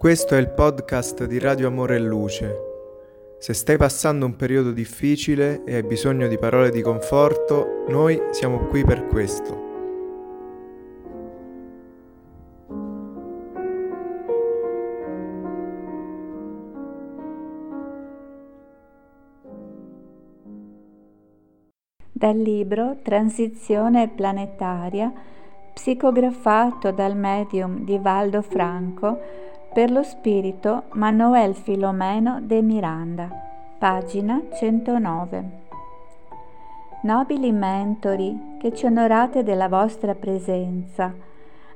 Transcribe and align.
Questo 0.00 0.34
è 0.34 0.38
il 0.38 0.48
podcast 0.48 1.26
di 1.26 1.38
Radio 1.38 1.66
Amore 1.66 1.96
e 1.96 1.98
Luce. 1.98 2.56
Se 3.38 3.52
stai 3.52 3.76
passando 3.76 4.24
un 4.24 4.34
periodo 4.34 4.72
difficile 4.72 5.62
e 5.64 5.74
hai 5.74 5.82
bisogno 5.82 6.26
di 6.26 6.38
parole 6.38 6.70
di 6.70 6.80
conforto, 6.80 7.84
noi 7.88 8.18
siamo 8.30 8.60
qui 8.68 8.82
per 8.82 9.06
questo. 9.08 9.68
Dal 22.10 22.38
libro 22.38 23.00
Transizione 23.02 24.08
planetaria, 24.08 25.12
psicografato 25.74 26.90
dal 26.90 27.18
medium 27.18 27.84
di 27.84 27.98
Valdo 27.98 28.40
Franco, 28.40 29.48
per 29.72 29.92
lo 29.92 30.02
spirito 30.02 30.84
Manuel 30.94 31.54
Filomeno 31.54 32.40
de 32.40 32.60
Miranda, 32.60 33.28
pagina 33.78 34.42
109. 34.52 35.44
Nobili 37.02 37.52
mentori, 37.52 38.56
che 38.58 38.74
ci 38.74 38.86
onorate 38.86 39.44
della 39.44 39.68
vostra 39.68 40.16
presenza, 40.16 41.14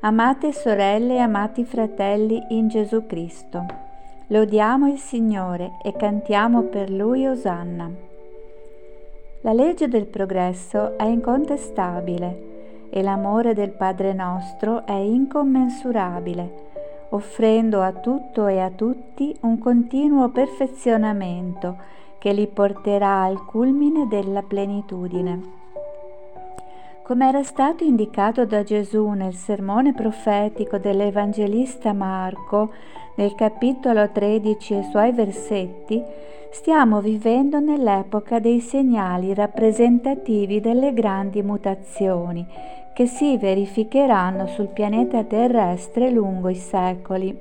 amate 0.00 0.52
sorelle 0.52 1.14
e 1.14 1.18
amati 1.18 1.64
fratelli 1.64 2.42
in 2.48 2.66
Gesù 2.66 3.06
Cristo, 3.06 3.64
lodiamo 4.26 4.88
il 4.88 4.98
Signore 4.98 5.78
e 5.80 5.92
cantiamo 5.92 6.62
per 6.62 6.90
Lui 6.90 7.24
Osanna. 7.28 7.88
La 9.42 9.52
legge 9.52 9.86
del 9.86 10.06
progresso 10.06 10.98
è 10.98 11.04
incontestabile 11.04 12.88
e 12.90 13.02
l'amore 13.02 13.54
del 13.54 13.70
Padre 13.70 14.12
nostro 14.12 14.84
è 14.84 14.92
incommensurabile 14.94 16.63
offrendo 17.14 17.80
a 17.80 17.92
tutto 17.92 18.46
e 18.48 18.58
a 18.58 18.70
tutti 18.70 19.34
un 19.42 19.58
continuo 19.58 20.30
perfezionamento 20.30 21.76
che 22.18 22.32
li 22.32 22.46
porterà 22.48 23.22
al 23.22 23.44
culmine 23.44 24.08
della 24.08 24.42
plenitudine. 24.42 25.63
Come 27.04 27.28
era 27.28 27.42
stato 27.42 27.84
indicato 27.84 28.46
da 28.46 28.62
Gesù 28.62 29.10
nel 29.10 29.34
sermone 29.34 29.92
profetico 29.92 30.78
dell'Evangelista 30.78 31.92
Marco, 31.92 32.70
nel 33.16 33.34
capitolo 33.34 34.08
13 34.10 34.74
e 34.74 34.82
suoi 34.84 35.12
versetti, 35.12 36.02
stiamo 36.50 37.02
vivendo 37.02 37.60
nell'epoca 37.60 38.38
dei 38.38 38.60
segnali 38.60 39.34
rappresentativi 39.34 40.62
delle 40.62 40.94
grandi 40.94 41.42
mutazioni 41.42 42.46
che 42.94 43.04
si 43.04 43.36
verificheranno 43.36 44.46
sul 44.46 44.68
pianeta 44.68 45.24
terrestre 45.24 46.08
lungo 46.08 46.48
i 46.48 46.54
secoli. 46.54 47.38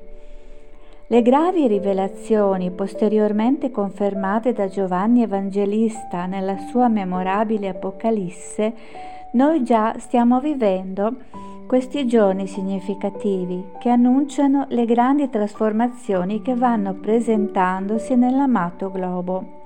Le 1.07 1.21
gravi 1.21 1.67
rivelazioni 1.67 2.69
posteriormente 2.69 3.71
confermate 3.71 4.51
da 4.51 4.67
Giovanni 4.67 5.21
Evangelista 5.21 6.25
nella 6.25 6.57
sua 6.69 6.89
memorabile 6.89 7.69
Apocalisse, 7.69 8.73
noi 9.33 9.63
già 9.63 9.95
stiamo 9.97 10.39
vivendo 10.39 11.15
questi 11.65 12.05
giorni 12.05 12.45
significativi 12.45 13.63
che 13.79 13.89
annunciano 13.89 14.65
le 14.69 14.85
grandi 14.85 15.29
trasformazioni 15.29 16.41
che 16.41 16.53
vanno 16.53 16.93
presentandosi 16.93 18.15
nell'amato 18.15 18.91
globo. 18.91 19.61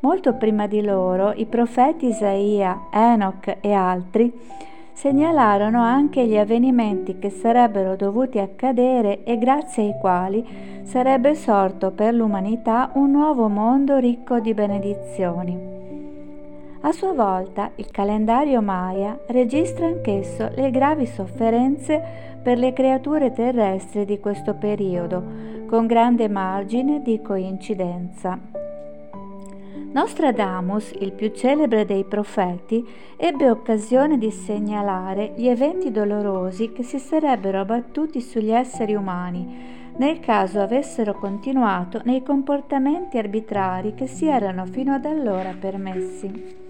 Molto 0.00 0.34
prima 0.34 0.66
di 0.66 0.82
loro 0.82 1.32
i 1.32 1.46
profeti 1.46 2.08
Isaia, 2.08 2.88
Enoch 2.92 3.56
e 3.60 3.72
altri 3.72 4.32
segnalarono 4.92 5.80
anche 5.80 6.26
gli 6.26 6.36
avvenimenti 6.36 7.18
che 7.18 7.30
sarebbero 7.30 7.96
dovuti 7.96 8.38
accadere 8.38 9.24
e 9.24 9.38
grazie 9.38 9.84
ai 9.84 9.94
quali 9.98 10.44
sarebbe 10.82 11.34
sorto 11.34 11.90
per 11.90 12.12
l'umanità 12.12 12.90
un 12.94 13.12
nuovo 13.12 13.48
mondo 13.48 13.96
ricco 13.96 14.40
di 14.40 14.52
benedizioni. 14.52 15.87
A 16.82 16.92
sua 16.92 17.12
volta 17.12 17.72
il 17.76 17.90
calendario 17.90 18.62
Maya 18.62 19.18
registra 19.26 19.86
anch'esso 19.86 20.50
le 20.54 20.70
gravi 20.70 21.06
sofferenze 21.06 22.00
per 22.40 22.56
le 22.56 22.72
creature 22.72 23.32
terrestri 23.32 24.04
di 24.04 24.20
questo 24.20 24.54
periodo, 24.54 25.22
con 25.66 25.86
grande 25.86 26.28
margine 26.28 27.02
di 27.02 27.20
coincidenza. 27.20 28.38
Nostradamus, 29.90 30.92
il 31.00 31.12
più 31.12 31.32
celebre 31.32 31.84
dei 31.84 32.04
profeti, 32.04 32.86
ebbe 33.16 33.50
occasione 33.50 34.16
di 34.16 34.30
segnalare 34.30 35.32
gli 35.34 35.48
eventi 35.48 35.90
dolorosi 35.90 36.72
che 36.72 36.84
si 36.84 36.98
sarebbero 36.98 37.60
abbattuti 37.60 38.20
sugli 38.20 38.50
esseri 38.50 38.94
umani 38.94 39.78
nel 39.98 40.20
caso 40.20 40.60
avessero 40.60 41.14
continuato 41.14 42.02
nei 42.04 42.22
comportamenti 42.22 43.18
arbitrari 43.18 43.94
che 43.94 44.06
si 44.06 44.26
erano 44.26 44.64
fino 44.64 44.94
ad 44.94 45.04
allora 45.04 45.52
permessi. 45.58 46.67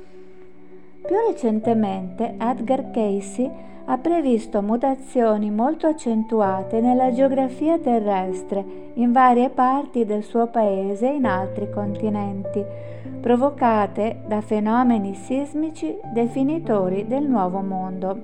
Più 1.08 1.16
recentemente 1.26 2.34
Edgar 2.38 2.90
Casey 2.90 3.50
ha 3.86 3.96
previsto 3.96 4.60
mutazioni 4.60 5.50
molto 5.50 5.86
accentuate 5.86 6.82
nella 6.82 7.14
geografia 7.14 7.78
terrestre 7.78 8.62
in 8.92 9.10
varie 9.12 9.48
parti 9.48 10.04
del 10.04 10.22
suo 10.22 10.48
paese 10.48 11.08
e 11.08 11.14
in 11.14 11.24
altri 11.24 11.70
continenti, 11.70 12.62
provocate 13.22 14.20
da 14.26 14.42
fenomeni 14.42 15.14
sismici 15.14 15.96
definitori 16.12 17.06
del 17.06 17.24
nuovo 17.24 17.60
mondo. 17.60 18.18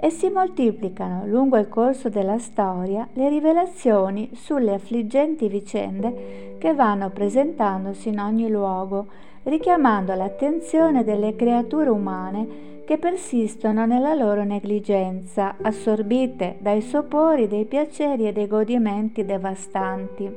E 0.00 0.08
si 0.08 0.30
moltiplicano 0.30 1.26
lungo 1.26 1.58
il 1.58 1.68
corso 1.68 2.08
della 2.08 2.38
storia 2.38 3.06
le 3.12 3.28
rivelazioni 3.28 4.30
sulle 4.32 4.72
affliggenti 4.72 5.48
vicende 5.48 6.56
che 6.56 6.72
vanno 6.72 7.10
presentandosi 7.10 8.08
in 8.08 8.18
ogni 8.18 8.48
luogo, 8.48 9.32
richiamando 9.44 10.14
l'attenzione 10.14 11.04
delle 11.04 11.36
creature 11.36 11.88
umane 11.90 12.82
che 12.84 12.98
persistono 12.98 13.86
nella 13.86 14.14
loro 14.14 14.44
negligenza, 14.44 15.56
assorbite 15.60 16.56
dai 16.58 16.82
sopori 16.82 17.48
dei 17.48 17.64
piaceri 17.64 18.28
e 18.28 18.32
dei 18.32 18.46
godimenti 18.46 19.24
devastanti. 19.24 20.30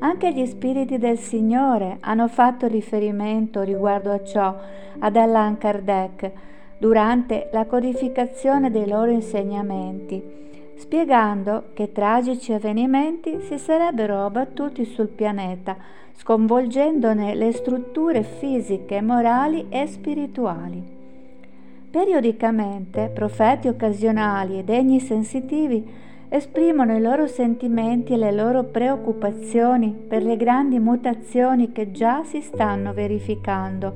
Anche 0.00 0.32
gli 0.32 0.46
spiriti 0.46 0.98
del 0.98 1.18
Signore 1.18 1.98
hanno 2.00 2.28
fatto 2.28 2.66
riferimento 2.66 3.62
riguardo 3.62 4.12
a 4.12 4.22
ciò 4.22 4.54
ad 4.98 5.16
Allan 5.16 5.58
Kardec 5.58 6.30
durante 6.78 7.48
la 7.52 7.66
codificazione 7.66 8.70
dei 8.70 8.88
loro 8.88 9.10
insegnamenti, 9.10 10.47
spiegando 10.78 11.70
che 11.74 11.90
tragici 11.90 12.52
avvenimenti 12.52 13.40
si 13.40 13.58
sarebbero 13.58 14.24
abbattuti 14.24 14.84
sul 14.84 15.08
pianeta, 15.08 15.76
sconvolgendone 16.14 17.34
le 17.34 17.52
strutture 17.52 18.22
fisiche, 18.22 19.02
morali 19.02 19.66
e 19.68 19.86
spirituali. 19.86 20.96
Periodicamente 21.90 23.10
profeti 23.12 23.66
occasionali 23.66 24.58
e 24.58 24.64
degni 24.64 25.00
sensitivi 25.00 26.06
esprimono 26.28 26.96
i 26.96 27.00
loro 27.00 27.26
sentimenti 27.26 28.12
e 28.12 28.16
le 28.16 28.32
loro 28.32 28.62
preoccupazioni 28.64 29.96
per 30.06 30.22
le 30.22 30.36
grandi 30.36 30.78
mutazioni 30.78 31.72
che 31.72 31.90
già 31.90 32.22
si 32.22 32.40
stanno 32.40 32.92
verificando, 32.92 33.94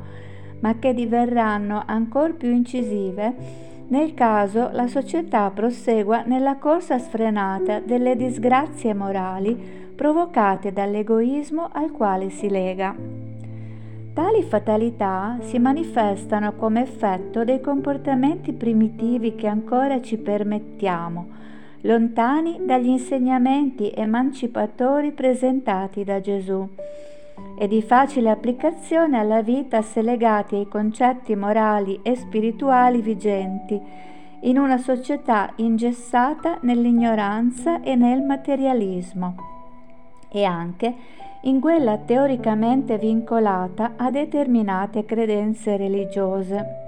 ma 0.60 0.78
che 0.78 0.94
diverranno 0.94 1.82
ancora 1.86 2.32
più 2.32 2.50
incisive 2.50 3.70
nel 3.88 4.14
caso 4.14 4.70
la 4.72 4.86
società 4.86 5.50
prosegua 5.50 6.22
nella 6.24 6.56
corsa 6.56 6.98
sfrenata 6.98 7.80
delle 7.80 8.16
disgrazie 8.16 8.94
morali 8.94 9.54
provocate 9.94 10.72
dall'egoismo 10.72 11.68
al 11.72 11.90
quale 11.90 12.30
si 12.30 12.48
lega. 12.48 12.94
Tali 14.14 14.42
fatalità 14.42 15.38
si 15.40 15.58
manifestano 15.58 16.54
come 16.54 16.82
effetto 16.82 17.44
dei 17.44 17.60
comportamenti 17.60 18.52
primitivi 18.52 19.34
che 19.34 19.46
ancora 19.46 20.02
ci 20.02 20.18
permettiamo, 20.18 21.26
lontani 21.82 22.60
dagli 22.64 22.88
insegnamenti 22.88 23.90
emancipatori 23.94 25.12
presentati 25.12 26.04
da 26.04 26.20
Gesù 26.20 26.68
e 27.56 27.68
di 27.68 27.82
facile 27.82 28.30
applicazione 28.30 29.18
alla 29.18 29.42
vita 29.42 29.82
se 29.82 30.02
legati 30.02 30.56
ai 30.56 30.68
concetti 30.68 31.34
morali 31.36 32.00
e 32.02 32.16
spirituali 32.16 33.00
vigenti 33.00 33.80
in 34.40 34.58
una 34.58 34.78
società 34.78 35.52
ingessata 35.56 36.58
nell'ignoranza 36.62 37.80
e 37.82 37.94
nel 37.94 38.22
materialismo 38.22 39.36
e 40.32 40.44
anche 40.44 40.94
in 41.42 41.60
quella 41.60 41.98
teoricamente 41.98 42.98
vincolata 42.98 43.92
a 43.96 44.10
determinate 44.10 45.04
credenze 45.04 45.76
religiose. 45.76 46.80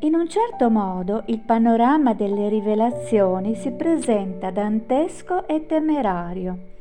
In 0.00 0.14
un 0.14 0.28
certo 0.28 0.68
modo 0.70 1.22
il 1.26 1.40
panorama 1.40 2.12
delle 2.12 2.48
rivelazioni 2.48 3.54
si 3.54 3.70
presenta 3.70 4.50
dantesco 4.50 5.46
e 5.46 5.66
temerario. 5.66 6.75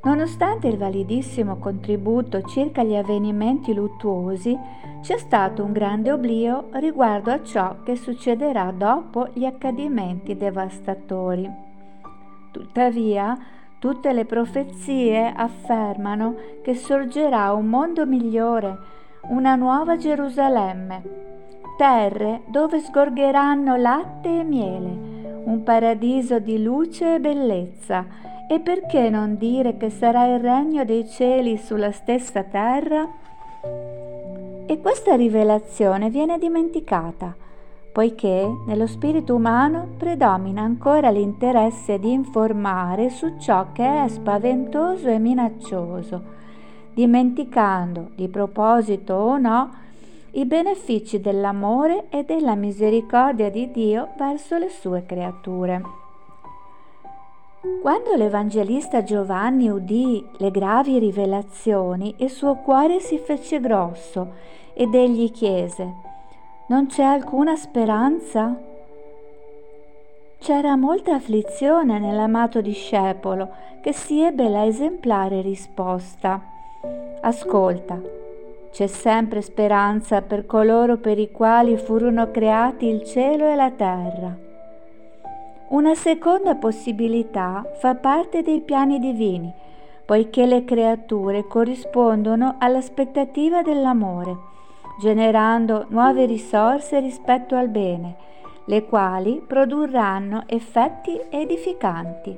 Nonostante 0.00 0.68
il 0.68 0.78
validissimo 0.78 1.56
contributo 1.56 2.42
circa 2.42 2.84
gli 2.84 2.94
avvenimenti 2.94 3.74
luttuosi, 3.74 4.56
c'è 5.00 5.18
stato 5.18 5.64
un 5.64 5.72
grande 5.72 6.12
oblio 6.12 6.68
riguardo 6.72 7.32
a 7.32 7.42
ciò 7.42 7.82
che 7.82 7.96
succederà 7.96 8.72
dopo 8.76 9.28
gli 9.32 9.44
accadimenti 9.44 10.36
devastatori. 10.36 11.50
Tuttavia, 12.52 13.36
tutte 13.80 14.12
le 14.12 14.24
profezie 14.24 15.32
affermano 15.34 16.34
che 16.62 16.74
sorgerà 16.74 17.52
un 17.52 17.66
mondo 17.66 18.06
migliore, 18.06 18.76
una 19.30 19.56
nuova 19.56 19.96
Gerusalemme, 19.96 21.02
terre 21.76 22.42
dove 22.46 22.78
sgorgeranno 22.78 23.76
latte 23.76 24.40
e 24.40 24.44
miele, 24.44 25.42
un 25.44 25.62
paradiso 25.64 26.38
di 26.38 26.62
luce 26.62 27.14
e 27.16 27.20
bellezza. 27.20 28.06
E 28.48 28.60
perché 28.60 29.10
non 29.10 29.36
dire 29.36 29.76
che 29.76 29.90
sarà 29.90 30.26
il 30.26 30.40
regno 30.40 30.84
dei 30.84 31.08
cieli 31.08 31.58
sulla 31.58 31.92
stessa 31.92 32.42
terra? 32.42 33.06
E 34.66 34.80
questa 34.80 35.14
rivelazione 35.14 36.10
viene 36.10 36.38
dimenticata 36.38 37.46
poiché 37.98 38.48
nello 38.66 38.86
spirito 38.86 39.34
umano 39.34 39.88
predomina 39.96 40.62
ancora 40.62 41.10
l'interesse 41.10 41.98
di 41.98 42.12
informare 42.12 43.10
su 43.10 43.38
ciò 43.40 43.72
che 43.72 44.04
è 44.04 44.08
spaventoso 44.08 45.08
e 45.08 45.18
minaccioso, 45.18 46.22
dimenticando, 46.94 48.10
di 48.14 48.28
proposito 48.28 49.14
o 49.14 49.36
no, 49.36 49.74
i 50.30 50.44
benefici 50.44 51.20
dell'amore 51.20 52.06
e 52.10 52.22
della 52.22 52.54
misericordia 52.54 53.50
di 53.50 53.68
Dio 53.72 54.10
verso 54.16 54.58
le 54.58 54.68
sue 54.68 55.04
creature. 55.04 56.07
Quando 57.60 58.14
l'Evangelista 58.14 59.02
Giovanni 59.02 59.68
udì 59.68 60.24
le 60.36 60.52
gravi 60.52 61.00
rivelazioni, 61.00 62.14
il 62.18 62.30
suo 62.30 62.54
cuore 62.54 63.00
si 63.00 63.18
fece 63.18 63.58
grosso 63.58 64.34
ed 64.74 64.94
egli 64.94 65.32
chiese, 65.32 65.92
non 66.68 66.86
c'è 66.86 67.02
alcuna 67.02 67.56
speranza? 67.56 68.56
C'era 70.38 70.76
molta 70.76 71.16
afflizione 71.16 71.98
nell'amato 71.98 72.60
discepolo 72.60 73.48
che 73.80 73.92
si 73.92 74.22
ebbe 74.22 74.48
la 74.48 74.64
esemplare 74.64 75.40
risposta. 75.40 76.40
Ascolta, 77.22 78.00
c'è 78.70 78.86
sempre 78.86 79.42
speranza 79.42 80.22
per 80.22 80.46
coloro 80.46 80.98
per 80.98 81.18
i 81.18 81.32
quali 81.32 81.76
furono 81.76 82.30
creati 82.30 82.86
il 82.86 83.02
cielo 83.02 83.48
e 83.48 83.56
la 83.56 83.70
terra. 83.72 84.47
Una 85.68 85.94
seconda 85.94 86.54
possibilità 86.54 87.64
fa 87.78 87.94
parte 87.94 88.42
dei 88.42 88.60
piani 88.60 88.98
divini, 88.98 89.52
poiché 90.04 90.46
le 90.46 90.64
creature 90.64 91.46
corrispondono 91.46 92.56
all'aspettativa 92.58 93.62
dell'amore 93.62 94.56
generando 94.98 95.86
nuove 95.90 96.26
risorse 96.26 96.98
rispetto 96.98 97.54
al 97.54 97.68
bene, 97.68 98.16
le 98.64 98.84
quali 98.84 99.42
produrranno 99.46 100.42
effetti 100.46 101.18
edificanti. 101.30 102.36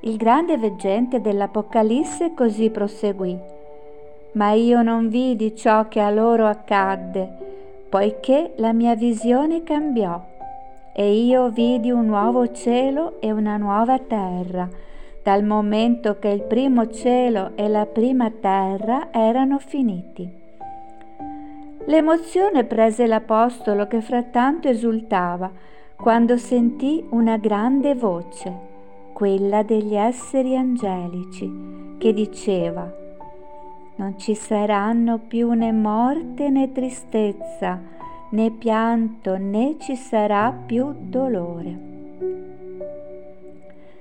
Il 0.00 0.16
grande 0.16 0.56
veggente 0.56 1.20
dell'Apocalisse 1.20 2.34
così 2.34 2.70
proseguì. 2.70 3.36
Ma 4.32 4.52
io 4.52 4.82
non 4.82 5.08
vidi 5.08 5.56
ciò 5.56 5.88
che 5.88 6.00
a 6.00 6.10
loro 6.10 6.46
accadde, 6.46 7.86
poiché 7.88 8.52
la 8.56 8.72
mia 8.72 8.94
visione 8.94 9.62
cambiò, 9.62 10.20
e 10.96 11.12
io 11.12 11.50
vidi 11.50 11.90
un 11.90 12.06
nuovo 12.06 12.52
cielo 12.52 13.20
e 13.20 13.32
una 13.32 13.56
nuova 13.56 13.98
terra, 13.98 14.68
dal 15.24 15.42
momento 15.42 16.18
che 16.20 16.28
il 16.28 16.42
primo 16.42 16.88
cielo 16.88 17.52
e 17.56 17.66
la 17.66 17.84
prima 17.84 18.30
terra 18.30 19.08
erano 19.10 19.58
finiti. 19.58 20.30
L'emozione 21.86 22.64
prese 22.64 23.06
l'Apostolo 23.06 23.88
che 23.88 24.00
frattanto 24.00 24.68
esultava 24.68 25.50
quando 25.96 26.36
sentì 26.36 27.04
una 27.10 27.38
grande 27.38 27.94
voce, 27.94 28.52
quella 29.12 29.62
degli 29.62 29.94
esseri 29.94 30.56
angelici, 30.56 31.96
che 31.98 32.12
diceva 32.12 32.90
Non 33.96 34.18
ci 34.18 34.34
saranno 34.34 35.18
più 35.18 35.50
né 35.52 35.72
morte 35.72 36.48
né 36.50 36.70
tristezza, 36.72 37.80
né 38.30 38.50
pianto 38.50 39.36
né 39.36 39.76
ci 39.78 39.96
sarà 39.96 40.52
più 40.52 40.94
dolore. 40.98 41.92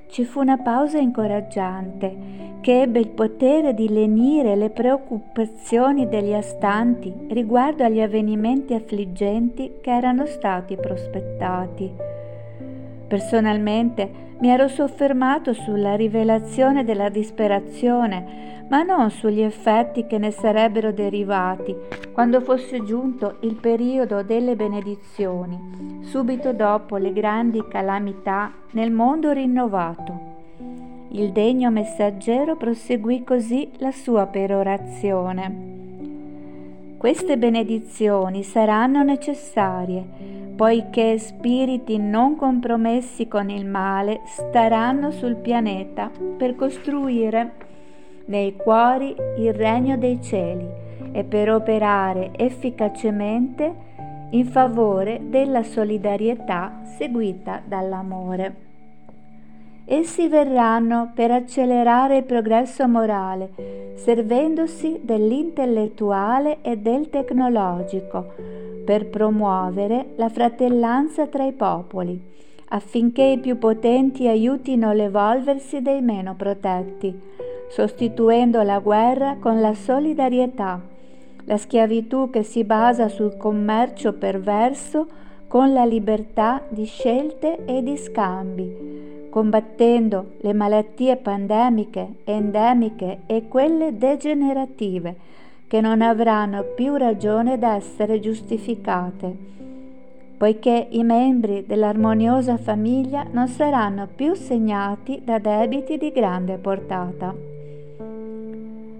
Ci 0.07 0.25
fu 0.25 0.39
una 0.39 0.57
pausa 0.57 0.99
incoraggiante 0.99 2.51
che 2.61 2.81
ebbe 2.81 2.99
il 2.99 3.09
potere 3.09 3.73
di 3.73 3.89
lenire 3.89 4.55
le 4.55 4.69
preoccupazioni 4.69 6.07
degli 6.07 6.33
astanti 6.33 7.13
riguardo 7.29 7.83
agli 7.83 7.99
avvenimenti 7.99 8.73
affliggenti 8.73 9.79
che 9.81 9.91
erano 9.91 10.25
stati 10.25 10.75
prospettati. 10.75 12.12
Personalmente 13.13 14.37
mi 14.39 14.49
ero 14.49 14.67
soffermato 14.67 15.53
sulla 15.53 15.95
rivelazione 15.95 16.83
della 16.83 17.09
disperazione, 17.09 18.65
ma 18.69 18.81
non 18.81 19.11
sugli 19.11 19.41
effetti 19.41 20.07
che 20.07 20.17
ne 20.17 20.31
sarebbero 20.31 20.91
derivati 20.91 21.75
quando 22.11 22.41
fosse 22.41 22.83
giunto 22.83 23.35
il 23.41 23.53
periodo 23.53 24.23
delle 24.23 24.55
benedizioni, 24.55 25.99
subito 26.05 26.53
dopo 26.53 26.97
le 26.97 27.13
grandi 27.13 27.63
calamità 27.67 28.51
nel 28.71 28.89
mondo 28.89 29.31
rinnovato. 29.31 30.31
Il 31.09 31.31
degno 31.33 31.69
messaggero 31.69 32.55
proseguì 32.55 33.23
così 33.23 33.69
la 33.77 33.91
sua 33.91 34.25
perorazione. 34.25 35.92
Queste 37.03 37.37
benedizioni 37.37 38.43
saranno 38.43 39.03
necessarie, 39.03 40.05
poiché 40.55 41.17
spiriti 41.17 41.97
non 41.97 42.37
compromessi 42.37 43.27
con 43.27 43.49
il 43.49 43.65
male 43.65 44.21
staranno 44.23 45.11
sul 45.11 45.35
pianeta 45.35 46.09
per 46.37 46.55
costruire 46.55 47.51
nei 48.27 48.55
cuori 48.55 49.13
il 49.35 49.53
regno 49.53 49.97
dei 49.97 50.21
cieli 50.21 50.65
e 51.11 51.25
per 51.25 51.51
operare 51.51 52.31
efficacemente 52.37 53.75
in 54.29 54.45
favore 54.45 55.23
della 55.25 55.63
solidarietà 55.63 56.83
seguita 56.85 57.61
dall'amore. 57.65 58.72
Essi 59.93 60.27
verranno 60.27 61.11
per 61.13 61.29
accelerare 61.29 62.17
il 62.17 62.23
progresso 62.23 62.87
morale, 62.87 63.93
servendosi 63.93 65.01
dell'intellettuale 65.03 66.63
e 66.63 66.77
del 66.77 67.11
tecnologico, 67.11 68.33
per 68.83 69.07
promuovere 69.11 70.13
la 70.15 70.29
fratellanza 70.29 71.27
tra 71.27 71.45
i 71.45 71.51
popoli, 71.51 72.19
affinché 72.69 73.21
i 73.21 73.37
più 73.37 73.59
potenti 73.59 74.27
aiutino 74.27 74.93
l'evolversi 74.93 75.83
dei 75.83 76.01
meno 76.01 76.33
protetti, 76.33 77.15
sostituendo 77.69 78.63
la 78.63 78.79
guerra 78.79 79.37
con 79.39 79.61
la 79.61 79.75
solidarietà, 79.75 80.81
la 81.43 81.57
schiavitù 81.57 82.31
che 82.31 82.41
si 82.41 82.63
basa 82.63 83.09
sul 83.09 83.37
commercio 83.37 84.13
perverso 84.13 85.05
con 85.47 85.71
la 85.71 85.85
libertà 85.85 86.63
di 86.67 86.85
scelte 86.85 87.63
e 87.65 87.83
di 87.83 87.95
scambi 87.95 89.12
combattendo 89.33 90.33
le 90.41 90.53
malattie 90.53 91.15
pandemiche, 91.15 92.17
endemiche 92.23 93.21
e 93.25 93.47
quelle 93.47 93.97
degenerative 93.97 95.15
che 95.65 95.81
non 95.81 96.03
avranno 96.03 96.61
più 96.75 96.97
ragione 96.97 97.57
d'essere 97.57 98.19
giustificate, 98.19 99.35
poiché 100.37 100.85
i 100.91 101.03
membri 101.03 101.65
dell'armoniosa 101.65 102.57
famiglia 102.57 103.25
non 103.31 103.47
saranno 103.47 104.07
più 104.15 104.35
segnati 104.35 105.23
da 105.25 105.39
debiti 105.39 105.97
di 105.97 106.11
grande 106.11 106.57
portata. 106.57 107.33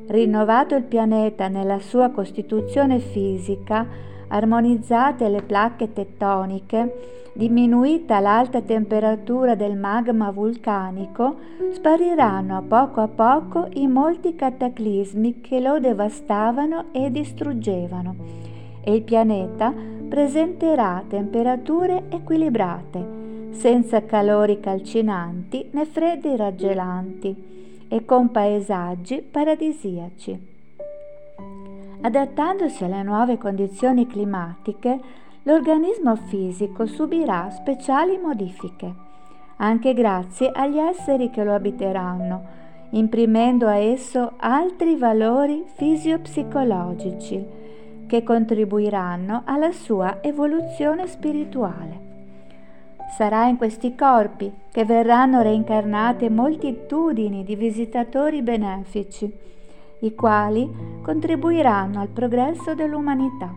Rinnovato 0.08 0.74
il 0.74 0.84
pianeta 0.86 1.48
nella 1.48 1.78
sua 1.78 2.10
costituzione 2.10 2.98
fisica, 2.98 3.86
armonizzate 4.34 5.30
le 5.30 5.44
placche 5.44 5.94
tettoniche, 5.94 7.32
diminuita 7.34 8.20
l'alta 8.20 8.62
temperatura 8.62 9.56
del 9.56 9.78
magma 9.78 10.32
vulcanico, 10.32 11.36
spariranno 11.72 12.58
a 12.58 12.62
poco 12.62 13.02
a 13.02 13.08
poco 13.08 13.68
i 13.74 13.88
molti 13.88 14.36
cataclismi 14.36 15.40
che 15.42 15.60
lo 15.60 15.80
devastavano 15.80 16.86
e 16.92 17.12
distruggevano 17.12 18.16
e 18.84 18.96
il 18.96 19.04
pianeta 19.04 19.74
presenterà 20.10 21.04
temperature 21.08 22.04
equilibrate, 22.10 23.22
senza 23.52 24.04
calori 24.04 24.60
calcinanti 24.60 25.70
né 25.72 25.86
freddi 25.86 26.36
raggelanti 26.36 27.86
e 27.88 28.04
con 28.04 28.32
paesaggi 28.32 29.22
paradisiaci. 29.22 30.53
Adattandosi 32.06 32.84
alle 32.84 33.02
nuove 33.02 33.38
condizioni 33.38 34.06
climatiche, 34.06 35.00
l'organismo 35.44 36.18
fisico 36.18 36.86
subirà 36.86 37.50
speciali 37.50 38.18
modifiche, 38.18 38.94
anche 39.58 39.94
grazie 39.94 40.52
agli 40.54 40.78
esseri 40.78 41.30
che 41.30 41.46
lo 41.46 41.54
abiteranno, 41.54 42.44
imprimendo 42.90 43.68
a 43.68 43.76
esso 43.76 44.34
altri 44.36 44.98
valori 44.98 45.64
fisiopsicologici 45.76 47.42
che 48.06 48.22
contribuiranno 48.22 49.44
alla 49.46 49.72
sua 49.72 50.18
evoluzione 50.22 51.08
spirituale. 51.08 52.02
Sarà 53.16 53.48
in 53.48 53.56
questi 53.56 53.96
corpi 53.96 54.52
che 54.72 54.84
verranno 54.84 55.42
reincarnate 55.42 56.30
moltitudini 56.30 57.46
di 57.46 57.56
visitatori 57.56 58.42
benefici, 58.42 59.32
i 60.04 60.16
quali 60.16 60.70
contribuiranno 61.02 62.00
al 62.00 62.08
progresso 62.08 62.74
dell'umanità. 62.76 63.54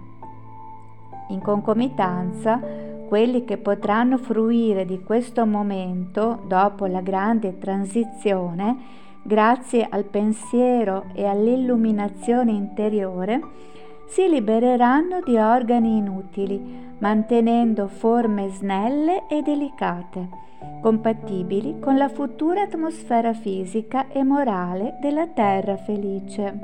In 1.29 1.41
concomitanza, 1.41 2.61
quelli 3.07 3.45
che 3.45 3.57
potranno 3.57 4.19
fruire 4.19 4.85
di 4.85 5.03
questo 5.03 5.47
momento 5.47 6.43
dopo 6.47 6.87
la 6.87 7.01
grande 7.01 7.59
transizione, 7.59 8.77
grazie 9.23 9.87
al 9.89 10.05
pensiero 10.05 11.07
e 11.15 11.25
all'illuminazione 11.25 12.53
interiore, 12.53 13.41
si 14.07 14.29
libereranno 14.29 15.21
di 15.21 15.37
organi 15.37 15.97
inutili, 15.99 16.85
mantenendo 16.99 17.89
forme 17.89 18.49
snelle 18.49 19.27
e 19.29 19.43
delicate, 19.43 20.29
compatibili 20.81 21.79
con 21.81 21.97
la 21.97 22.09
futura 22.09 22.63
atmosfera 22.63 23.33
fisica 23.33 24.09
e 24.09 24.23
morale 24.23 24.97
della 25.01 25.27
Terra 25.27 25.77
felice. 25.77 26.59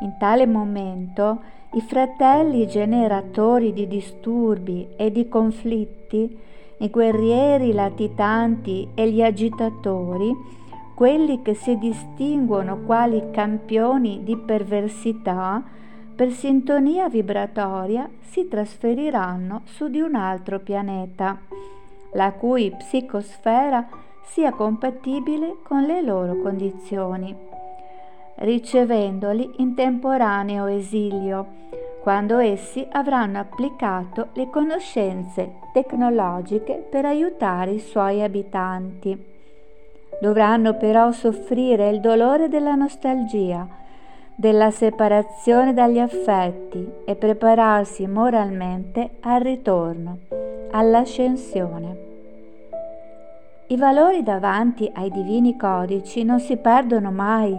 In 0.00 0.16
tale 0.18 0.46
momento 0.46 1.40
i 1.72 1.80
fratelli 1.80 2.66
generatori 2.66 3.72
di 3.72 3.86
disturbi 3.86 4.88
e 4.96 5.10
di 5.10 5.28
conflitti, 5.28 6.38
i 6.78 6.90
guerrieri 6.90 7.72
latitanti 7.72 8.88
e 8.94 9.10
gli 9.10 9.22
agitatori, 9.22 10.34
quelli 10.94 11.42
che 11.42 11.54
si 11.54 11.76
distinguono 11.78 12.78
quali 12.84 13.30
campioni 13.30 14.22
di 14.22 14.36
perversità, 14.36 15.62
per 16.16 16.32
sintonia 16.32 17.10
vibratoria 17.10 18.08
si 18.20 18.48
trasferiranno 18.48 19.60
su 19.64 19.88
di 19.88 20.00
un 20.00 20.14
altro 20.14 20.60
pianeta, 20.60 21.38
la 22.14 22.32
cui 22.32 22.70
psicosfera 22.70 23.86
sia 24.24 24.50
compatibile 24.52 25.56
con 25.62 25.82
le 25.82 26.00
loro 26.00 26.40
condizioni, 26.40 27.36
ricevendoli 28.36 29.56
in 29.58 29.74
temporaneo 29.74 30.64
esilio, 30.64 31.64
quando 32.00 32.38
essi 32.38 32.86
avranno 32.92 33.38
applicato 33.38 34.28
le 34.32 34.48
conoscenze 34.48 35.56
tecnologiche 35.74 36.82
per 36.88 37.04
aiutare 37.04 37.72
i 37.72 37.78
suoi 37.78 38.22
abitanti. 38.22 39.34
Dovranno 40.18 40.76
però 40.76 41.12
soffrire 41.12 41.90
il 41.90 42.00
dolore 42.00 42.48
della 42.48 42.74
nostalgia, 42.74 43.84
della 44.38 44.70
separazione 44.70 45.72
dagli 45.72 45.98
affetti 45.98 46.86
e 47.06 47.14
prepararsi 47.14 48.06
moralmente 48.06 49.12
al 49.20 49.40
ritorno, 49.40 50.18
all'ascensione. 50.72 52.04
I 53.68 53.76
valori 53.78 54.22
davanti 54.22 54.90
ai 54.94 55.10
divini 55.10 55.56
codici 55.56 56.22
non 56.22 56.38
si 56.38 56.58
perdono 56.58 57.10
mai 57.10 57.58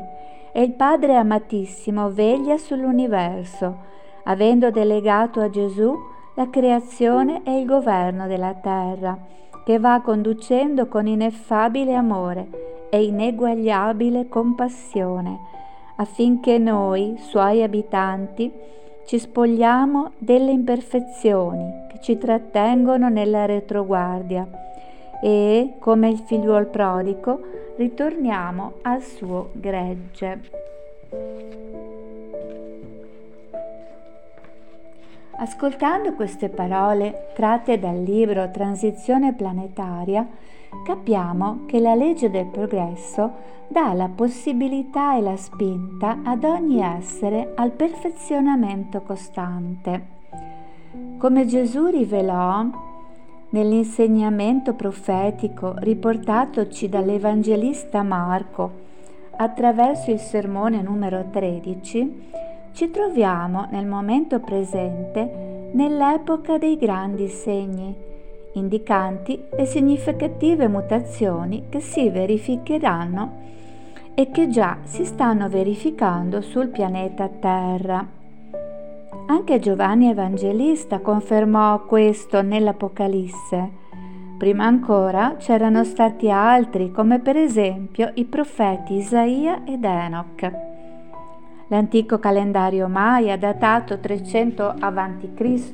e 0.53 0.61
il 0.61 0.73
Padre 0.73 1.15
amatissimo 1.15 2.11
veglia 2.11 2.57
sull'universo, 2.57 3.75
avendo 4.25 4.69
delegato 4.69 5.41
a 5.41 5.49
Gesù 5.49 5.95
la 6.35 6.47
creazione 6.51 7.41
e 7.43 7.59
il 7.59 7.65
governo 7.65 8.27
della 8.27 8.53
terra, 8.53 9.17
che 9.65 9.79
va 9.79 9.99
conducendo 10.01 10.87
con 10.87 11.07
ineffabile 11.07 11.95
amore 11.95 12.87
e 12.91 13.03
ineguagliabile 13.03 14.29
compassione 14.29 15.55
affinché 15.97 16.57
noi, 16.57 17.15
suoi 17.19 17.61
abitanti, 17.61 18.51
ci 19.05 19.19
spogliamo 19.19 20.11
delle 20.17 20.51
imperfezioni 20.51 21.85
che 21.89 21.99
ci 22.01 22.17
trattengono 22.17 23.07
nella 23.09 23.45
retroguardia 23.45 24.47
e, 25.21 25.75
come 25.79 26.09
il 26.09 26.17
figliuol 26.17 26.67
prodigo, 26.67 27.39
ritorniamo 27.77 28.73
al 28.81 29.01
suo 29.01 29.49
gregge. 29.53 30.65
Ascoltando 35.39 36.13
queste 36.13 36.49
parole 36.49 37.29
tratte 37.35 37.77
dal 37.77 38.01
libro 38.01 38.49
Transizione 38.49 39.33
planetaria, 39.33 40.27
capiamo 40.83 41.65
che 41.65 41.79
la 41.79 41.95
legge 41.95 42.29
del 42.29 42.45
progresso 42.45 43.55
dà 43.67 43.93
la 43.93 44.09
possibilità 44.09 45.17
e 45.17 45.21
la 45.21 45.35
spinta 45.35 46.19
ad 46.23 46.43
ogni 46.43 46.81
essere 46.81 47.53
al 47.55 47.71
perfezionamento 47.71 49.01
costante. 49.01 50.15
Come 51.17 51.45
Gesù 51.45 51.87
rivelò 51.87 52.65
nell'insegnamento 53.49 54.73
profetico 54.73 55.73
riportatoci 55.77 56.89
dall'Evangelista 56.89 58.03
Marco 58.03 58.85
attraverso 59.37 60.11
il 60.11 60.19
sermone 60.19 60.81
numero 60.81 61.25
13, 61.29 62.29
ci 62.73 62.91
troviamo 62.91 63.67
nel 63.71 63.85
momento 63.85 64.39
presente 64.39 65.69
nell'epoca 65.73 66.57
dei 66.57 66.77
grandi 66.77 67.27
segni, 67.27 67.95
indicanti 68.57 69.41
le 69.55 69.65
significative 69.65 70.67
mutazioni 70.67 71.65
che 71.69 71.79
si 71.79 72.09
verificheranno 72.09 73.45
e 74.13 74.31
che 74.31 74.49
già 74.49 74.77
si 74.83 75.05
stanno 75.05 75.47
verificando 75.47 76.41
sul 76.41 76.67
pianeta 76.67 77.27
Terra. 77.27 78.05
Anche 79.27 79.59
Giovanni 79.59 80.09
Evangelista 80.09 80.99
confermò 80.99 81.83
questo 81.85 82.41
nell'Apocalisse. 82.41 83.69
Prima 84.37 84.65
ancora 84.65 85.35
c'erano 85.37 85.83
stati 85.83 86.29
altri, 86.29 86.91
come 86.91 87.19
per 87.19 87.35
esempio 87.35 88.11
i 88.15 88.25
profeti 88.25 88.95
Isaia 88.95 89.63
ed 89.65 89.83
Enoch. 89.83 90.51
L'antico 91.69 92.17
calendario 92.17 92.87
Maya, 92.87 93.35
datato 93.35 93.99
300 93.99 94.75
a.C., 94.79 95.73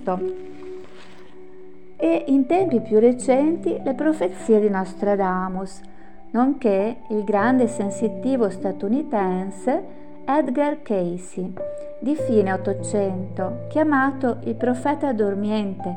e 2.03 2.25
in 2.27 2.45
tempi 2.47 2.81
più 2.81 2.99
recenti 2.99 3.79
le 3.81 3.93
profezie 3.93 4.59
di 4.59 4.67
Nostradamus, 4.67 5.79
nonché 6.31 6.97
il 7.07 7.23
grande 7.23 7.67
sensitivo 7.67 8.49
statunitense 8.49 9.83
Edgar 10.25 10.81
Casey, 10.81 11.53
di 11.99 12.13
fine 12.17 12.51
Ottocento, 12.51 13.67
chiamato 13.69 14.39
il 14.43 14.55
profeta 14.55 15.13
dormiente, 15.13 15.95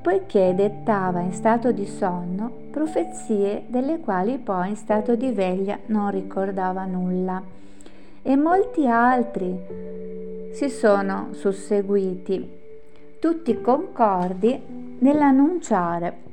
poiché 0.00 0.54
dettava 0.54 1.18
in 1.18 1.32
stato 1.32 1.72
di 1.72 1.84
sonno 1.84 2.52
profezie 2.70 3.64
delle 3.66 3.98
quali 3.98 4.38
poi 4.38 4.68
in 4.68 4.76
stato 4.76 5.16
di 5.16 5.32
veglia 5.32 5.76
non 5.86 6.12
ricordava 6.12 6.84
nulla. 6.84 7.42
E 8.22 8.36
molti 8.36 8.86
altri 8.86 9.58
si 10.52 10.68
sono 10.68 11.30
susseguiti, 11.32 12.58
tutti 13.20 13.60
concordi 13.60 14.96
nell'annunciare 14.98 16.28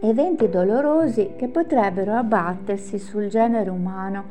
eventi 0.00 0.48
dolorosi 0.48 1.32
che 1.36 1.48
potrebbero 1.48 2.14
abbattersi 2.14 2.98
sul 2.98 3.28
genere 3.28 3.68
umano 3.68 4.24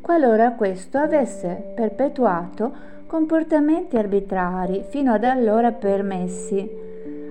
qualora 0.00 0.52
questo 0.52 0.98
avesse 0.98 1.72
perpetuato 1.74 2.94
comportamenti 3.06 3.96
arbitrari 3.96 4.84
fino 4.88 5.14
ad 5.14 5.24
allora 5.24 5.72
permessi, 5.72 6.68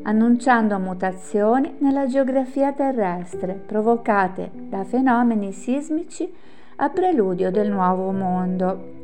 annunciando 0.04 0.80
mutazioni 0.80 1.76
nella 1.80 2.08
geografia 2.08 2.74
terrestre 2.74 3.54
provocate 3.54 4.50
da 4.54 4.84
fenomeni 4.84 5.52
sismici 5.52 6.34
a 6.78 6.90
preludio 6.90 7.52
del 7.52 7.70
nuovo 7.70 8.12
mondo. 8.12 8.95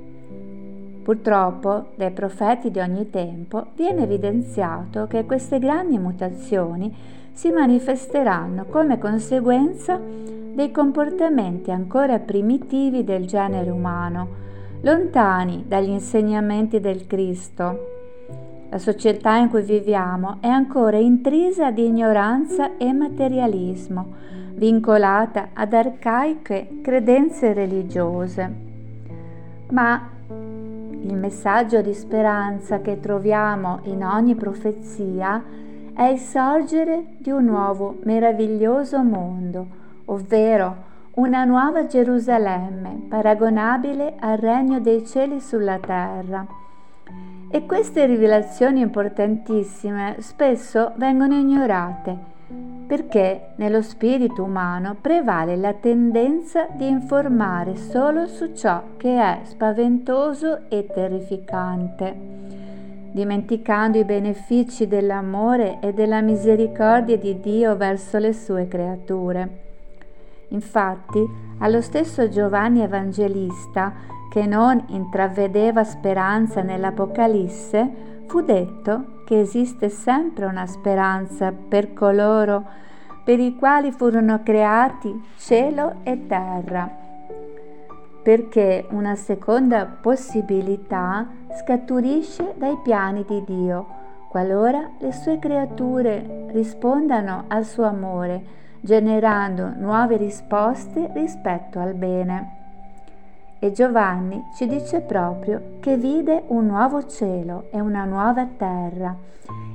Purtroppo, 1.04 1.88
dai 1.96 2.12
profeti 2.12 2.70
di 2.70 2.80
ogni 2.80 3.10
tempo 3.10 3.68
viene 3.76 4.04
evidenziato 4.04 5.08
che 5.08 5.26
queste 5.26 5.58
grandi 5.58 5.98
mutazioni 5.98 6.96
si 7.32 7.50
manifesteranno 7.50 8.66
come 8.66 9.00
conseguenza 9.00 10.00
dei 10.00 10.70
comportamenti 10.72 11.72
ancora 11.72 12.20
primitivi 12.20 13.04
del 13.04 13.26
genere 13.26 13.72
umano, 13.72 14.28
lontani 14.82 15.64
dagli 15.68 15.90
insegnamenti 15.90 16.80
del 16.80 17.08
Cristo. 17.08 17.88
La 18.70 18.78
società 18.78 19.38
in 19.38 19.50
cui 19.50 19.64
viviamo 19.64 20.38
è 20.40 20.48
ancora 20.48 20.98
intrisa 20.98 21.72
di 21.72 21.86
ignoranza 21.86 22.78
e 22.78 22.94
materialismo, 22.94 24.14
vincolata 24.54 25.50
ad 25.54 25.74
arcaiche 25.74 26.80
credenze 26.82 27.54
religiose. 27.54 28.70
Ma 29.72 30.10
il 31.04 31.16
messaggio 31.16 31.82
di 31.82 31.94
speranza 31.94 32.80
che 32.82 33.00
troviamo 33.00 33.80
in 33.84 34.04
ogni 34.04 34.36
profezia 34.36 35.44
è 35.94 36.04
il 36.04 36.20
sorgere 36.20 37.16
di 37.18 37.32
un 37.32 37.46
nuovo 37.46 37.98
meraviglioso 38.04 39.04
mondo, 39.04 39.68
ovvero 40.06 40.90
una 41.16 41.44
nuova 41.44 41.86
Gerusalemme 41.86 43.08
paragonabile 43.10 44.16
al 44.20 44.38
regno 44.38 44.80
dei 44.80 45.06
cieli 45.06 45.42
sulla 45.42 45.80
terra. 45.80 46.46
E 47.50 47.66
queste 47.66 48.06
rivelazioni 48.06 48.80
importantissime 48.80 50.16
spesso 50.20 50.94
vengono 50.96 51.34
ignorate 51.36 52.31
perché 52.92 53.52
nello 53.56 53.82
spirito 53.82 54.44
umano 54.44 54.98
prevale 55.00 55.56
la 55.56 55.72
tendenza 55.72 56.68
di 56.74 56.90
informare 56.90 57.78
solo 57.78 58.28
su 58.28 58.54
ciò 58.54 58.84
che 58.98 59.18
è 59.18 59.40
spaventoso 59.44 60.70
e 60.70 60.88
terrificante, 60.88 62.14
dimenticando 63.12 63.98
i 63.98 64.04
benefici 64.04 64.88
dell'amore 64.88 65.80
e 65.80 65.94
della 65.94 66.20
misericordia 66.20 67.18
di 67.18 67.40
Dio 67.40 67.78
verso 67.78 68.18
le 68.18 68.34
sue 68.34 68.68
creature. 68.68 69.50
Infatti, 70.50 71.26
allo 71.60 71.80
stesso 71.80 72.28
Giovanni 72.28 72.82
Evangelista, 72.82 73.94
che 74.30 74.46
non 74.46 74.84
intravedeva 74.88 75.86
speranza 75.86 76.62
nell'Apocalisse, 76.62 78.11
fu 78.32 78.40
detto 78.40 79.24
che 79.26 79.42
esiste 79.42 79.90
sempre 79.90 80.46
una 80.46 80.66
speranza 80.66 81.52
per 81.52 81.92
coloro 81.92 82.64
per 83.26 83.42
i 83.42 83.58
quali 83.58 83.92
furono 83.92 84.42
creati 84.42 85.22
cielo 85.36 85.96
e 86.04 86.28
terra, 86.28 86.90
perché 88.24 88.88
una 88.92 89.16
seconda 89.16 89.86
possibilità 89.86 91.28
scaturisce 91.60 92.54
dai 92.56 92.78
piani 92.82 93.26
di 93.28 93.44
Dio, 93.46 93.86
qualora 94.30 94.92
le 95.00 95.12
sue 95.12 95.38
creature 95.38 96.46
rispondano 96.54 97.44
al 97.50 97.66
suo 97.66 97.84
amore, 97.84 98.42
generando 98.80 99.74
nuove 99.76 100.16
risposte 100.16 101.12
rispetto 101.14 101.80
al 101.80 101.96
bene. 101.96 102.61
E 103.64 103.72
Giovanni 103.74 104.44
ci 104.56 104.66
dice 104.66 105.02
proprio 105.02 105.78
che 105.82 105.96
vide 105.96 106.46
un 106.48 106.66
nuovo 106.66 107.06
cielo 107.06 107.68
e 107.70 107.80
una 107.80 108.06
nuova 108.06 108.44
terra, 108.58 109.16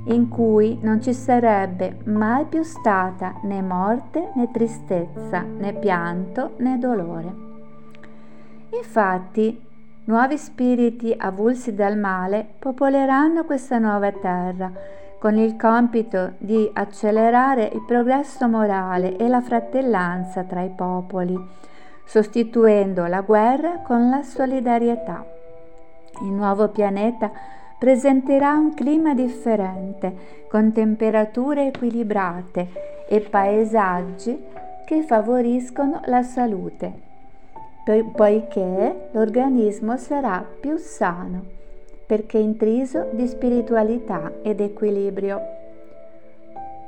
in 0.07 0.27
cui 0.27 0.77
non 0.81 1.01
ci 1.01 1.13
sarebbe 1.13 1.99
mai 2.03 2.43
più 2.47 2.63
stata 2.63 3.35
né 3.43 3.61
morte 3.61 4.31
né 4.35 4.51
tristezza, 4.51 5.39
né 5.39 5.71
pianto 5.71 6.55
né 6.57 6.77
dolore. 6.77 7.33
Infatti, 8.71 9.65
nuovi 10.03 10.37
spiriti 10.37 11.15
avulsi 11.17 11.73
dal 11.73 11.97
male 11.97 12.45
popoleranno 12.59 13.45
questa 13.45 13.77
nuova 13.77 14.11
terra 14.11 14.69
con 15.17 15.37
il 15.37 15.55
compito 15.55 16.33
di 16.39 16.69
accelerare 16.73 17.71
il 17.73 17.85
progresso 17.87 18.49
morale 18.49 19.15
e 19.15 19.29
la 19.29 19.39
fratellanza 19.39 20.43
tra 20.43 20.61
i 20.61 20.71
popoli 20.75 21.55
sostituendo 22.07 23.05
la 23.05 23.21
guerra 23.21 23.81
con 23.85 24.09
la 24.09 24.23
solidarietà. 24.23 25.25
Il 26.21 26.31
nuovo 26.31 26.69
pianeta 26.69 27.29
presenterà 27.77 28.53
un 28.53 28.73
clima 28.73 29.13
differente, 29.13 30.45
con 30.49 30.71
temperature 30.71 31.67
equilibrate 31.67 33.05
e 33.07 33.19
paesaggi 33.19 34.41
che 34.85 35.03
favoriscono 35.03 35.99
la 36.05 36.23
salute, 36.23 36.91
poiché 38.13 39.09
l'organismo 39.11 39.97
sarà 39.97 40.43
più 40.59 40.77
sano, 40.77 41.43
perché 42.07 42.37
intriso 42.37 43.09
di 43.11 43.27
spiritualità 43.27 44.31
ed 44.41 44.61
equilibrio. 44.61 45.41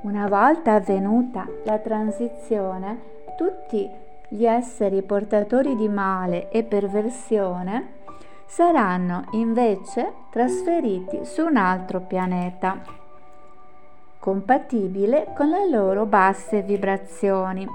Una 0.02 0.30
volta 0.30 0.76
avvenuta 0.76 1.46
la 1.66 1.78
transizione, 1.78 2.98
tutti 3.38 4.08
gli 4.29 4.45
esseri 4.45 5.01
portatori 5.01 5.75
di 5.75 5.89
male 5.89 6.50
e 6.50 6.63
perversione 6.63 7.98
saranno 8.45 9.25
invece 9.31 10.13
trasferiti 10.29 11.25
su 11.25 11.43
un 11.43 11.57
altro 11.57 12.01
pianeta, 12.01 12.79
compatibile 14.20 15.33
con 15.35 15.50
le 15.50 15.68
loro 15.70 16.05
basse 16.05 16.61
vibrazioni, 16.61 17.68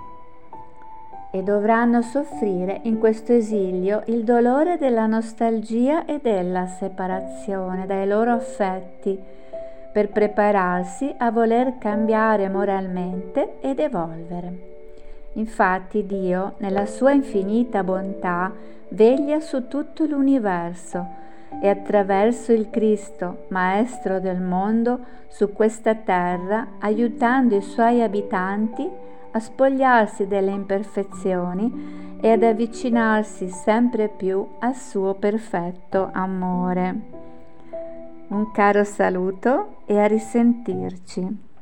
e 1.33 1.43
dovranno 1.43 2.01
soffrire 2.01 2.81
in 2.85 2.99
questo 2.99 3.33
esilio 3.33 4.03
il 4.07 4.23
dolore 4.23 4.79
della 4.79 5.07
nostalgia 5.07 6.05
e 6.05 6.21
della 6.23 6.67
separazione 6.67 7.87
dai 7.87 8.07
loro 8.07 8.31
affetti, 8.31 9.21
per 9.93 10.11
prepararsi 10.11 11.13
a 11.19 11.33
voler 11.33 11.79
cambiare 11.79 12.49
moralmente 12.49 13.57
ed 13.61 13.81
evolvere. 13.81 14.74
Infatti 15.35 16.07
Dio, 16.07 16.55
nella 16.59 16.87
sua 16.87 17.13
infinita 17.13 17.83
bontà, 17.83 18.53
veglia 18.89 19.41
su 19.41 19.67
tutto 19.69 20.05
l'universo 20.05 21.23
e 21.61 21.69
attraverso 21.69 22.53
il 22.53 22.71
Cristo, 22.71 23.47
Maestro 23.49 24.21
del 24.21 24.41
mondo, 24.41 25.01
su 25.29 25.53
questa 25.53 25.95
terra, 25.95 26.67
aiutando 26.79 27.57
i 27.57 27.63
suoi 27.63 28.03
abitanti 28.03 28.89
a 29.33 29.41
spogliarsi 29.41 30.27
delle 30.27 30.53
imperfezioni 30.53 32.17
e 32.21 32.31
ad 32.31 32.43
avvicinarsi 32.43 33.49
sempre 33.49 34.09
più 34.09 34.47
al 34.61 34.77
suo 34.77 35.15
perfetto 35.15 36.11
amore. 36.13 37.01
Un 38.29 38.51
caro 38.53 38.85
saluto 38.85 39.79
e 39.87 39.99
a 39.99 40.07
risentirci. 40.07 41.54